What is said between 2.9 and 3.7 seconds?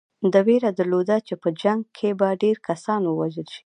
ووژل شي.